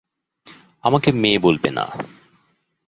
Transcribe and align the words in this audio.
আমাকে 0.83 1.11
মেয়ে 1.11 1.39
বলবে 1.39 1.69
না। 1.69 1.85